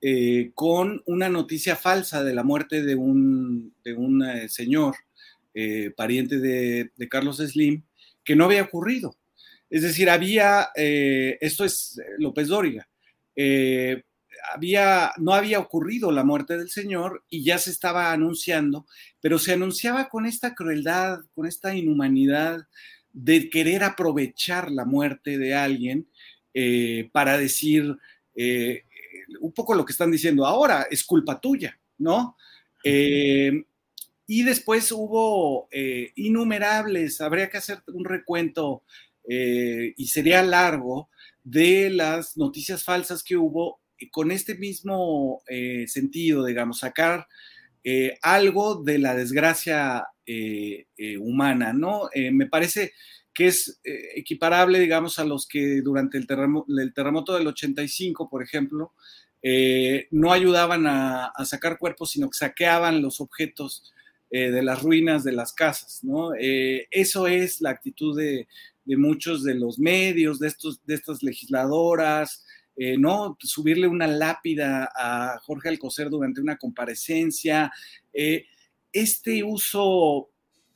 eh, 0.00 0.52
con 0.54 1.02
una 1.06 1.28
noticia 1.28 1.76
falsa 1.76 2.24
de 2.24 2.34
la 2.34 2.42
muerte 2.42 2.82
de 2.82 2.94
un, 2.94 3.74
de 3.84 3.94
un 3.94 4.24
eh, 4.24 4.48
señor, 4.48 4.96
pariente 5.96 6.38
de, 6.38 6.92
de, 6.96 7.08
Carlos 7.10 7.36
Slim, 7.36 7.82
que 8.24 8.34
no 8.34 8.46
había 8.46 8.62
ocurrido. 8.62 9.14
Es 9.68 9.82
decir, 9.82 10.08
había, 10.08 10.70
esto 10.74 11.66
es 11.66 12.00
López 12.16 12.48
Dóriga, 12.48 12.88
había, 14.50 15.12
no 15.18 15.32
había 15.34 15.58
ocurrido 15.58 16.10
la 16.10 16.24
muerte 16.24 16.56
del 16.56 16.70
Señor 16.70 17.24
y 17.28 17.44
ya 17.44 17.58
se 17.58 17.70
estaba 17.70 18.12
anunciando, 18.12 18.86
pero 19.20 19.38
se 19.38 19.52
anunciaba 19.52 20.08
con 20.08 20.26
esta 20.26 20.54
crueldad, 20.54 21.20
con 21.34 21.46
esta 21.46 21.74
inhumanidad 21.74 22.66
de 23.12 23.50
querer 23.50 23.84
aprovechar 23.84 24.70
la 24.70 24.84
muerte 24.84 25.38
de 25.38 25.54
alguien 25.54 26.08
eh, 26.54 27.08
para 27.12 27.38
decir 27.38 27.96
eh, 28.34 28.84
un 29.40 29.52
poco 29.52 29.74
lo 29.74 29.84
que 29.84 29.92
están 29.92 30.10
diciendo 30.10 30.46
ahora, 30.46 30.86
es 30.90 31.04
culpa 31.04 31.40
tuya, 31.40 31.78
¿no? 31.98 32.36
Eh, 32.84 33.64
y 34.26 34.42
después 34.44 34.90
hubo 34.92 35.68
innumerables, 36.14 37.20
habría 37.20 37.50
que 37.50 37.58
hacer 37.58 37.82
un 37.88 38.04
recuento 38.04 38.82
y 39.24 40.06
sería 40.06 40.42
largo 40.42 41.10
de 41.44 41.90
las 41.90 42.36
noticias 42.36 42.82
falsas 42.82 43.22
que 43.22 43.36
hubo 43.36 43.81
con 44.10 44.30
este 44.30 44.54
mismo 44.54 45.42
eh, 45.48 45.86
sentido, 45.88 46.44
digamos, 46.44 46.80
sacar 46.80 47.26
eh, 47.84 48.18
algo 48.22 48.82
de 48.82 48.98
la 48.98 49.14
desgracia 49.14 50.06
eh, 50.24 50.86
humana, 51.18 51.72
¿no? 51.72 52.08
me 52.32 52.46
parece 52.46 52.92
que 53.34 53.48
es 53.48 53.80
equiparable, 54.14 54.78
digamos, 54.78 55.18
a 55.18 55.24
los 55.24 55.48
que 55.48 55.80
durante 55.82 56.16
el, 56.16 56.26
terremoto, 56.26 57.34
del 57.34 57.46
85, 57.46 58.28
por 58.28 58.42
ejemplo, 58.42 58.92
no 60.10 60.32
ayudaban 60.32 60.86
a, 60.86 61.32
sacar 61.44 61.78
cuerpos, 61.78 62.10
sino 62.10 62.30
que 62.30 62.38
saqueaban 62.38 63.02
los 63.02 63.20
objetos 63.20 63.92
de 64.30 64.62
las 64.62 64.82
ruinas 64.82 65.24
de 65.24 65.32
las 65.32 65.52
casas, 65.52 66.04
¿no? 66.04 66.30
eso 66.38 67.26
es 67.26 67.60
la 67.60 67.70
actitud 67.70 68.16
de, 68.16 68.46
de, 68.84 68.96
muchos 68.96 69.42
de 69.42 69.54
los 69.54 69.78
medios, 69.78 70.38
de, 70.38 70.48
estos, 70.48 70.84
de 70.86 70.94
estas 70.94 71.22
legisladoras, 71.22 72.44
eh, 72.76 72.96
¿no? 72.96 73.36
Subirle 73.40 73.86
una 73.86 74.06
lápida 74.06 74.90
a 74.96 75.38
Jorge 75.42 75.68
Alcocer 75.68 76.08
durante 76.08 76.40
una 76.40 76.56
comparecencia. 76.56 77.70
Eh, 78.12 78.46
este 78.92 79.42
uso 79.42 80.30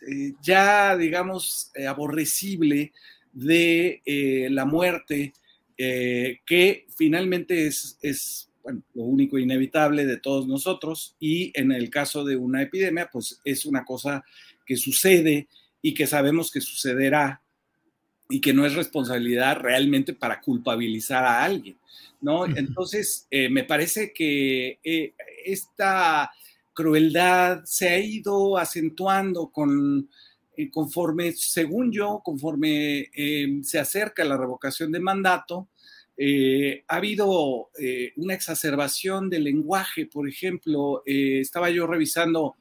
eh, 0.07 0.33
ya, 0.43 0.97
digamos, 0.97 1.73
aborrecible 1.89 2.93
de 3.33 4.49
la 4.51 4.65
muerte, 4.65 5.35
que 5.77 6.87
finalmente 6.97 7.67
es, 7.67 7.99
es 8.01 8.51
lo 8.95 9.05
único 9.05 9.39
inevitable 9.39 10.07
de 10.07 10.17
todos 10.17 10.47
nosotros 10.47 11.17
y 11.21 11.53
en 11.55 11.71
el 11.71 11.91
caso 11.91 12.25
de 12.25 12.37
una 12.37 12.63
epidemia, 12.63 13.11
pues 13.13 13.41
es 13.45 13.67
una 13.67 13.85
cosa 13.85 14.25
que 14.65 14.77
sucede 14.77 15.49
y 15.83 15.93
que 15.93 16.07
sabemos 16.07 16.51
que 16.51 16.63
sucederá 16.63 17.43
y 18.29 18.41
que 18.41 18.53
no 18.53 18.67
es 18.67 18.75
responsabilidad 18.75 19.59
realmente 19.61 20.13
para 20.13 20.41
culpabilizar 20.41 21.25
a 21.25 21.45
alguien, 21.45 21.77
¿no? 22.21 22.45
Entonces, 22.47 23.27
eh, 23.31 23.49
me 23.49 23.65
parece 23.65 24.13
que 24.13 24.79
eh, 24.83 25.15
esta 25.45 26.31
crueldad 26.73 27.63
se 27.65 27.89
ha 27.89 27.99
ido 27.99 28.59
acentuando 28.59 29.49
con, 29.49 30.09
eh, 30.57 30.71
conforme, 30.71 31.33
según 31.33 31.93
yo, 31.93 32.21
conforme 32.25 33.11
se 33.63 33.79
acerca 33.79 34.25
la 34.25 34.37
revocación 34.37 34.93
de 34.93 35.01
mandato, 35.01 35.69
Eh, 36.19 36.83
ha 36.89 36.97
habido 36.97 37.69
eh, 37.79 38.13
una 38.17 38.33
exacerbación 38.33 39.29
del 39.29 39.45
lenguaje, 39.45 40.07
por 40.07 40.27
ejemplo, 40.27 41.03
eh, 41.05 41.41
estaba 41.41 41.69
yo 41.69 41.87
revisando 41.87 42.57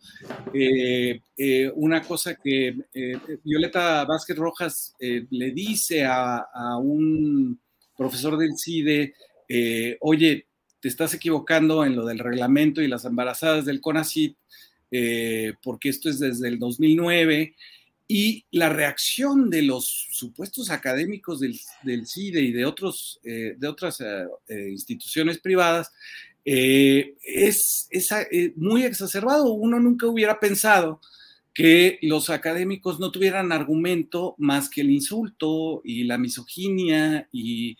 una 1.75 2.01
cosa 2.01 2.35
que 2.35 2.75
Violeta 3.43 4.05
Vázquez 4.05 4.37
Rojas 4.37 4.93
le 4.99 5.51
dice 5.51 6.05
a, 6.05 6.77
un 6.81 7.59
profesor 7.97 8.37
del 8.37 8.57
CIDE, 8.57 9.13
oye, 10.01 10.47
te 10.79 10.87
estás 10.87 11.13
equivocando 11.13 11.85
en 11.85 11.95
lo 11.95 12.05
del 12.05 12.19
reglamento 12.19 12.81
y 12.81 12.87
las 12.87 13.05
embarazadas 13.05 13.65
del 13.65 13.81
CONACIT, 13.81 14.37
porque 15.61 15.89
esto 15.89 16.09
es 16.09 16.19
desde 16.19 16.47
el 16.47 16.57
2009 16.57 17.55
y 18.07 18.45
la 18.51 18.69
reacción 18.69 19.49
de 19.49 19.63
los 19.63 20.07
supuestos 20.11 20.69
académicos 20.69 21.39
del, 21.39 22.07
CIDE 22.07 22.41
y 22.41 22.51
de, 22.51 22.65
otros, 22.65 23.19
eh, 23.23 23.55
de 23.57 23.67
otras 23.67 23.99
eh, 24.01 24.25
eh, 24.47 24.69
instituciones 24.69 25.39
privadas 25.39 25.91
es, 26.43 27.89
muy 28.55 28.83
exacerbado. 28.83 29.51
Uno 29.53 29.79
nunca 29.79 30.05
hubiera 30.05 30.39
pensado 30.39 31.01
que 31.53 31.97
los 32.03 32.29
académicos 32.29 32.99
no 32.99 33.11
tuvieran 33.11 33.51
argumento 33.51 34.35
más 34.37 34.69
que 34.69 34.81
el 34.81 34.91
insulto 34.91 35.81
y 35.83 36.03
la 36.03 36.19
misoginia 36.19 37.27
y 37.31 37.77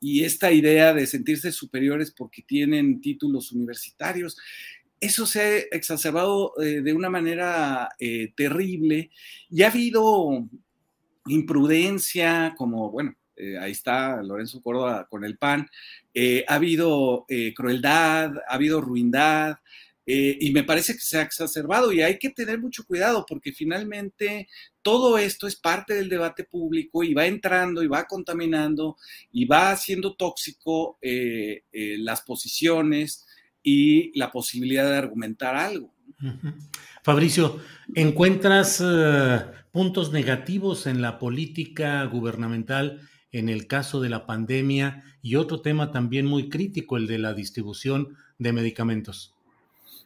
esta 0.00 0.52
idea 0.52 0.94
de 0.94 1.06
sentirse 1.06 1.52
superiores 1.52 2.10
porque 2.10 2.40
tienen 2.40 3.02
títulos 3.02 3.52
universitarios 3.52 4.38
eso 5.00 5.26
se 5.26 5.40
ha 5.40 5.56
exacerbado 5.76 6.52
eh, 6.60 6.80
de 6.80 6.92
una 6.92 7.10
manera 7.10 7.90
eh, 7.98 8.32
terrible 8.36 9.10
y 9.50 9.62
ha 9.62 9.68
habido 9.68 10.48
imprudencia, 11.26 12.54
como, 12.56 12.90
bueno, 12.90 13.14
eh, 13.36 13.58
ahí 13.58 13.72
está 13.72 14.22
Lorenzo 14.22 14.62
Córdoba 14.62 15.06
con 15.10 15.24
el 15.24 15.36
PAN, 15.36 15.68
ha 16.48 16.54
habido 16.54 17.26
crueldad, 17.54 18.32
ha 18.48 18.54
habido 18.54 18.80
ruindad, 18.80 19.58
y 20.06 20.50
me 20.52 20.62
parece 20.62 20.94
que 20.94 21.00
se 21.00 21.18
ha 21.18 21.22
exacerbado 21.22 21.92
y 21.92 22.00
hay 22.00 22.18
que 22.18 22.30
tener 22.30 22.58
mucho 22.58 22.86
cuidado 22.86 23.26
porque 23.28 23.52
finalmente 23.52 24.48
todo 24.80 25.18
esto 25.18 25.46
es 25.46 25.56
parte 25.56 25.94
del 25.94 26.08
debate 26.08 26.44
público 26.44 27.02
y 27.02 27.12
va 27.12 27.26
entrando 27.26 27.82
y 27.82 27.88
va 27.88 28.06
contaminando 28.06 28.96
y 29.32 29.44
va 29.44 29.72
haciendo 29.72 30.14
tóxico 30.14 30.98
las 31.02 32.22
posiciones 32.22 33.25
y 33.66 34.16
la 34.16 34.30
posibilidad 34.30 34.88
de 34.88 34.96
argumentar 34.96 35.56
algo. 35.56 35.92
Fabricio, 37.02 37.58
¿encuentras 37.96 38.80
eh, 38.80 39.40
puntos 39.72 40.12
negativos 40.12 40.86
en 40.86 41.02
la 41.02 41.18
política 41.18 42.04
gubernamental 42.04 43.00
en 43.32 43.48
el 43.48 43.66
caso 43.66 44.00
de 44.00 44.08
la 44.08 44.24
pandemia 44.24 45.02
y 45.20 45.34
otro 45.34 45.62
tema 45.62 45.90
también 45.90 46.26
muy 46.26 46.48
crítico, 46.48 46.96
el 46.96 47.08
de 47.08 47.18
la 47.18 47.34
distribución 47.34 48.16
de 48.38 48.52
medicamentos? 48.52 49.34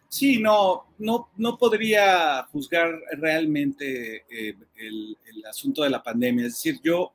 Sí, 0.08 0.38
no, 0.38 0.86
no, 0.98 1.28
no 1.36 1.58
podría 1.58 2.42
juzgar 2.44 2.98
realmente 3.18 4.24
eh, 4.30 4.56
el, 4.76 5.16
asunto 5.48 5.82
de 5.82 5.90
la 5.90 6.02
pandemia. 6.02 6.46
Es 6.46 6.54
decir, 6.54 6.80
yo 6.82 7.12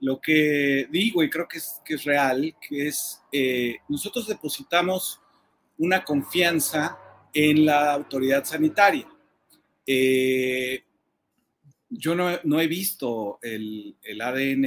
lo 0.00 0.20
que 0.20 0.88
digo 0.90 1.22
y 1.22 1.30
creo 1.30 1.48
que 1.48 1.56
es, 1.56 1.80
que 1.84 1.94
es 1.94 2.04
real, 2.04 2.54
que 2.68 2.88
es 2.88 3.22
eh, 3.32 3.76
nosotros 3.88 4.26
depositamos 4.26 5.20
una 5.78 6.04
confianza 6.04 6.98
en 7.32 7.66
la 7.66 7.92
autoridad 7.92 8.44
sanitaria. 8.44 9.06
Eh, 9.86 10.82
yo 11.88 12.14
no, 12.14 12.60
he 12.60 12.66
visto 12.66 13.38
el, 13.42 13.96
ADN 14.20 14.62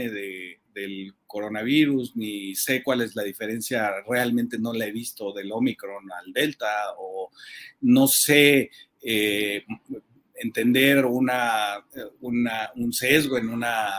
del 0.73 1.13
coronavirus, 1.27 2.15
ni 2.15 2.55
sé 2.55 2.81
cuál 2.81 3.01
es 3.01 3.15
la 3.15 3.23
diferencia, 3.23 3.91
realmente 4.07 4.57
no 4.57 4.73
la 4.73 4.85
he 4.85 4.91
visto 4.91 5.33
del 5.33 5.51
Omicron 5.51 6.11
al 6.11 6.31
Delta, 6.31 6.93
o 6.97 7.29
no 7.81 8.07
sé 8.07 8.71
eh, 9.01 9.65
entender 10.35 11.05
una, 11.05 11.85
un 12.21 12.93
sesgo 12.93 13.37
en 13.37 13.49
una 13.49 13.89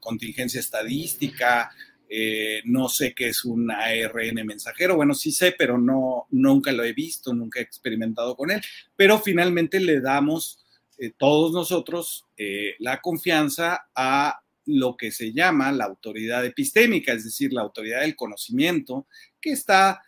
contingencia 0.00 0.60
estadística, 0.60 1.70
eh, 2.14 2.60
no 2.66 2.90
sé 2.90 3.14
qué 3.14 3.28
es 3.28 3.42
un 3.42 3.70
ARN 3.70 4.44
mensajero, 4.44 4.96
bueno, 4.96 5.14
sí 5.14 5.32
sé, 5.32 5.54
pero 5.56 5.78
no, 5.78 6.26
nunca 6.28 6.70
lo 6.70 6.84
he 6.84 6.92
visto, 6.92 7.32
nunca 7.32 7.58
he 7.58 7.62
experimentado 7.62 8.36
con 8.36 8.50
él, 8.50 8.60
pero 8.94 9.18
finalmente 9.18 9.80
le 9.80 9.98
damos 10.02 10.62
eh, 10.98 11.10
todos 11.16 11.52
nosotros 11.52 12.26
eh, 12.36 12.74
la 12.80 13.00
confianza 13.00 13.88
a 13.94 14.42
lo 14.66 14.94
que 14.94 15.10
se 15.10 15.32
llama 15.32 15.72
la 15.72 15.86
autoridad 15.86 16.44
epistémica, 16.44 17.14
es 17.14 17.24
decir, 17.24 17.50
la 17.54 17.62
autoridad 17.62 18.02
del 18.02 18.14
conocimiento, 18.14 19.06
que 19.40 19.52
está 19.52 20.02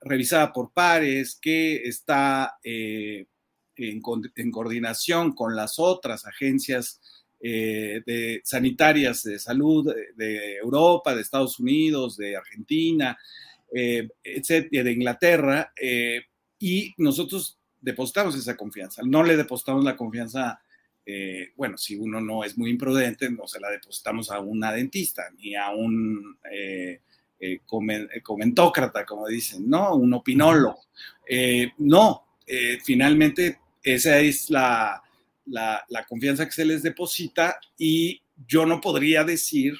revisada 0.00 0.52
por 0.52 0.72
pares, 0.72 1.38
que 1.40 1.76
está 1.84 2.58
en, 2.64 3.26
en, 3.76 4.50
coordinación 4.50 5.32
con 5.32 5.54
las 5.54 5.78
otras 5.78 6.26
agencias 6.26 7.00
eh, 7.40 8.02
de 8.04 8.40
sanitarias 8.42 9.22
de 9.22 9.38
salud 9.38 9.94
de, 10.16 10.56
Europa, 10.56 11.14
de 11.14 11.22
Estados 11.22 11.60
Unidos, 11.60 12.16
de 12.16 12.36
Argentina, 12.36 13.16
eh, 13.72 14.08
etcétera, 14.24 14.82
de 14.82 14.92
Inglaterra, 14.92 15.72
eh, 15.80 16.22
y 16.58 16.94
nosotros 16.98 17.56
depositamos 17.80 18.34
esa 18.34 18.56
confianza. 18.56 19.02
No 19.04 19.22
le 19.22 19.36
depositamos 19.36 19.84
la 19.84 19.96
confianza, 19.96 20.60
bueno, 21.56 21.78
si 21.78 21.96
uno 21.96 22.20
no 22.20 22.44
es 22.44 22.58
muy 22.58 22.68
imprudente, 22.68 23.30
no 23.30 23.46
se 23.46 23.60
la 23.60 23.70
depositamos 23.70 24.30
a 24.30 24.40
una 24.40 24.72
dentista 24.72 25.30
ni 25.38 25.54
a 25.54 25.70
un 25.70 26.36
comentócrata, 28.22 29.06
como 29.06 29.26
dicen, 29.26 29.70
¿no? 29.70 29.94
Un 29.94 30.12
opinólogo. 30.12 30.80
no, 31.78 32.26
finalmente 32.84 33.58
esa 33.82 34.18
es 34.18 34.50
la, 34.50 35.02
la, 35.50 35.84
confianza 36.08 36.46
que 36.46 36.52
se 36.52 36.64
les 36.64 36.82
deposita 36.82 37.58
y 37.76 38.22
yo 38.46 38.66
no 38.66 38.80
podría 38.80 39.24
decir, 39.24 39.74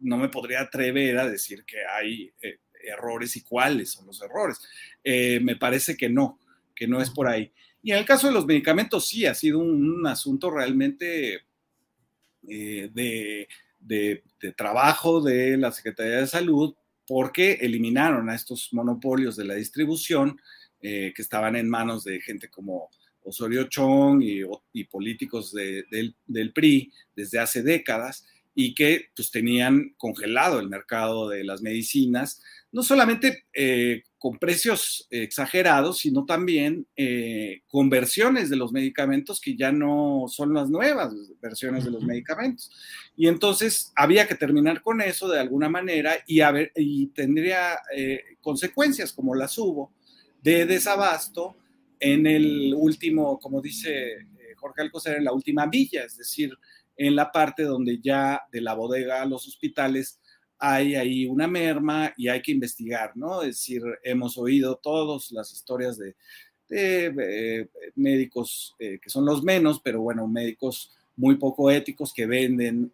no 0.00 0.16
me 0.18 0.28
podría 0.28 0.62
atrever 0.62 1.18
a 1.18 1.28
decir 1.28 1.64
que 1.64 1.84
hay 1.84 2.32
eh, 2.40 2.58
errores 2.86 3.36
y 3.36 3.42
cuáles 3.42 3.90
son 3.90 4.06
los 4.06 4.20
errores. 4.22 4.60
Eh, 5.02 5.40
me 5.40 5.56
parece 5.56 5.96
que 5.96 6.08
no, 6.08 6.38
que 6.74 6.86
no 6.86 7.00
es 7.00 7.10
por 7.10 7.28
ahí. 7.28 7.52
Y 7.82 7.92
en 7.92 7.98
el 7.98 8.06
caso 8.06 8.26
de 8.26 8.32
los 8.32 8.46
medicamentos, 8.46 9.06
sí, 9.06 9.26
ha 9.26 9.34
sido 9.34 9.58
un, 9.58 10.06
asunto 10.06 10.50
realmente 10.50 11.42
eh, 12.48 12.90
de, 12.92 13.48
de, 13.78 14.22
trabajo 14.56 15.20
de 15.20 15.56
la 15.56 15.70
Secretaría 15.70 16.18
de 16.18 16.26
Salud 16.26 16.74
porque 17.06 17.52
eliminaron 17.60 18.30
a 18.30 18.34
estos 18.34 18.72
monopolios 18.72 19.36
de 19.36 19.44
la 19.44 19.54
distribución 19.54 20.40
que 20.80 21.14
estaban 21.16 21.56
en 21.56 21.66
manos 21.66 22.04
de 22.04 22.20
gente 22.20 22.50
como 22.50 22.90
Osorio 23.24 23.64
Chong 23.64 24.22
y, 24.22 24.84
políticos 24.84 25.52
del, 25.52 26.52
PRI 26.52 26.92
desde 27.16 27.38
hace 27.38 27.62
décadas 27.62 28.26
y 28.54 28.74
que 28.74 29.06
pues 29.16 29.30
tenían 29.30 29.94
congelado 29.96 30.60
el 30.60 30.68
mercado 30.68 31.28
de 31.28 31.42
las 31.42 31.60
medicinas, 31.60 32.40
no 32.70 32.84
solamente 32.84 33.46
eh, 33.52 34.02
con 34.18 34.38
precios 34.38 35.06
exagerados, 35.10 35.98
sino 35.98 36.24
también 36.24 36.86
eh, 36.96 37.62
con 37.68 37.90
versiones 37.90 38.48
de 38.48 38.56
los 38.56 38.72
medicamentos 38.72 39.40
que 39.40 39.56
ya 39.56 39.72
no 39.72 40.26
son 40.28 40.54
las 40.54 40.70
nuevas 40.70 41.12
versiones 41.42 41.84
de 41.84 41.90
los 41.90 42.04
medicamentos. 42.04 42.70
Y 43.16 43.26
entonces 43.26 43.92
había 43.96 44.26
que 44.26 44.34
terminar 44.34 44.82
con 44.82 45.00
eso 45.00 45.28
de 45.28 45.40
alguna 45.40 45.68
manera 45.68 46.14
y, 46.26 46.40
y 46.76 47.06
tendría 47.08 47.78
eh, 47.94 48.22
consecuencias 48.40 49.12
como 49.12 49.34
las 49.34 49.58
hubo 49.58 49.92
de 50.42 50.66
desabasto 50.66 51.56
en 52.04 52.26
el 52.26 52.74
último, 52.76 53.38
como 53.38 53.62
dice 53.62 54.12
eh, 54.12 54.54
Jorge 54.56 54.82
Alcocer, 54.82 55.16
en 55.16 55.24
la 55.24 55.32
última 55.32 55.66
villa, 55.66 56.04
es 56.04 56.18
decir, 56.18 56.52
en 56.96 57.16
la 57.16 57.32
parte 57.32 57.62
donde 57.62 57.98
ya 58.02 58.42
de 58.52 58.60
la 58.60 58.74
bodega 58.74 59.22
a 59.22 59.26
los 59.26 59.48
hospitales 59.48 60.20
hay 60.58 60.96
ahí 60.96 61.24
una 61.24 61.48
merma 61.48 62.12
y 62.18 62.28
hay 62.28 62.42
que 62.42 62.52
investigar, 62.52 63.16
¿no? 63.16 63.40
Es 63.40 63.56
decir, 63.56 63.82
hemos 64.02 64.36
oído 64.36 64.76
todas 64.76 65.32
las 65.32 65.50
historias 65.52 65.98
de, 65.98 66.14
eh, 66.70 67.68
médicos 67.94 68.74
eh, 68.78 68.98
que 69.00 69.08
son 69.08 69.24
los 69.24 69.42
menos, 69.42 69.80
pero 69.82 70.02
bueno, 70.02 70.28
médicos 70.28 70.92
muy 71.16 71.36
poco 71.36 71.70
éticos 71.70 72.12
que 72.12 72.26
venden 72.26 72.92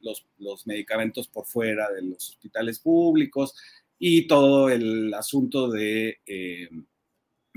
los, 0.00 0.24
los, 0.38 0.66
medicamentos 0.66 1.26
por 1.26 1.46
fuera 1.46 1.90
de 1.90 2.02
los 2.02 2.30
hospitales 2.30 2.78
públicos 2.78 3.54
y 3.98 4.26
todo 4.28 4.70
el 4.70 5.12
asunto 5.12 5.68
de 5.68 6.20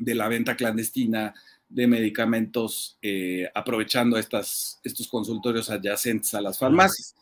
de 0.02 0.16
la 0.16 0.28
venta 0.28 0.56
clandestina 0.56 1.34
de 1.70 1.88
medicamentos 1.88 2.98
eh, 3.02 3.50
aprovechando 3.54 4.18
estas, 4.18 4.80
estos 4.84 5.08
consultorios 5.08 5.70
adyacentes 5.70 6.34
a 6.34 6.42
las 6.42 6.58
farmacias. 6.58 7.16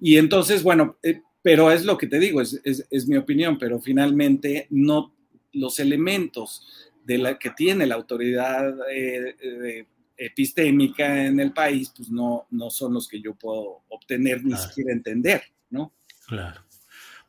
Y 0.00 0.16
entonces, 0.16 0.62
bueno, 0.62 0.96
eh, 1.02 1.20
pero 1.40 1.70
es 1.70 1.84
lo 1.84 1.96
que 1.96 2.08
te 2.08 2.18
digo, 2.18 2.40
es, 2.40 3.08
mi 3.08 3.16
opinión, 3.16 3.58
pero 3.58 3.80
finalmente 3.80 4.66
no 4.70 5.14
los 5.52 5.78
elementos 5.78 6.66
de 7.04 7.18
la 7.18 7.38
que 7.38 7.50
tiene 7.50 7.86
la 7.86 7.96
autoridad 7.96 8.74
eh, 8.92 9.86
epistémica 10.16 11.26
en 11.26 11.40
el 11.40 11.52
país, 11.52 11.92
pues 11.96 12.10
no, 12.10 12.46
no 12.50 12.70
son 12.70 12.94
los 12.94 13.08
que 13.08 13.20
yo 13.20 13.34
puedo 13.34 13.82
obtener 13.88 14.44
ni 14.44 14.56
siquiera 14.56 14.92
entender, 14.92 15.42
¿no? 15.70 15.92
Claro. 16.26 16.62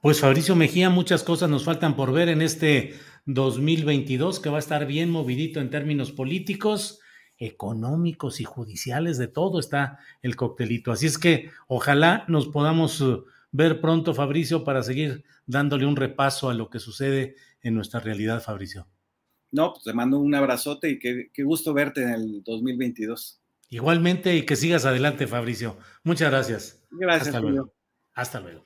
Pues 0.02 0.20
Fabricio 0.20 0.56
Mejía, 0.56 0.90
muchas 0.90 1.24
cosas 1.24 1.50
nos 1.50 1.64
faltan 1.64 1.96
por 1.96 2.12
ver 2.12 2.30
en 2.30 2.42
este 2.42 2.94
2022 3.26 4.40
que 4.40 4.50
va 4.50 4.58
a 4.58 4.60
estar 4.60 4.86
bien 4.86 5.10
movidito 5.10 5.60
en 5.60 5.70
términos 5.70 6.12
políticos, 6.12 7.00
económicos 7.38 8.40
y 8.40 8.44
judiciales, 8.44 9.18
de 9.18 9.28
todo 9.28 9.60
está 9.60 10.00
el 10.22 10.36
coctelito. 10.36 10.92
Así 10.92 11.08
es 11.08 11.18
que 11.18 11.50
ojalá 11.68 12.26
nos 12.28 12.48
podamos 12.48 13.02
eh, 13.02 13.18
ver 13.52 13.82
pronto, 13.82 14.14
Fabricio, 14.14 14.64
para 14.64 14.84
seguir 14.84 15.24
dándole 15.46 15.86
un 15.86 15.96
repaso 15.96 16.50
a 16.50 16.54
lo 16.54 16.70
que 16.70 16.80
sucede 16.80 17.36
en 17.62 17.76
nuestra 17.76 18.00
realidad, 18.00 18.42
Fabricio. 18.42 18.88
No, 19.52 19.74
pues 19.74 19.84
te 19.84 19.94
mando 19.94 20.20
un 20.20 20.34
abrazote 20.34 20.90
y 20.90 21.00
qué, 21.00 21.30
qué 21.32 21.44
gusto 21.44 21.74
verte 21.74 22.02
en 22.02 22.10
el 22.10 22.44
2022. 22.44 23.40
Igualmente 23.70 24.36
y 24.36 24.46
que 24.46 24.56
sigas 24.56 24.86
adelante, 24.86 25.28
Fabricio. 25.28 25.78
Muchas 26.04 26.32
gracias. 26.32 26.84
Gracias, 26.92 27.28
Hasta 27.28 27.40
luego. 27.40 27.74
Hasta 28.14 28.40
luego. 28.40 28.66